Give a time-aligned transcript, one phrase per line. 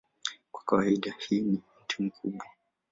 [0.51, 2.45] Kwa kawaida hii ni miti mikubwa.